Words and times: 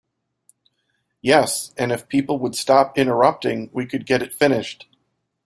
Yes, 1.21 1.73
and 1.77 1.91
if 1.91 2.07
people 2.07 2.39
would 2.39 2.55
stop 2.55 2.97
interrupting 2.97 3.69
we 3.71 3.85
could 3.85 4.07
get 4.07 4.23
it 4.23 4.33
finished. 4.33 4.87